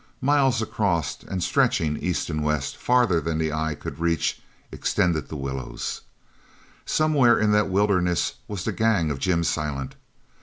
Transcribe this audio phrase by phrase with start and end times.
[0.19, 5.35] Miles across, and stretching east and west farther than his eye could reach, extended the
[5.35, 6.01] willows.
[6.87, 9.93] Somewhere in that wilderness was the gang of Jim Silent.